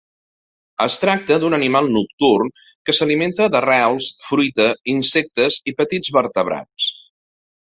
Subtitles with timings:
[0.85, 2.49] Es tracta d'un animal nocturn
[2.89, 6.89] que s'alimenta d'arrels, fruita, insectes i petits vertebrats.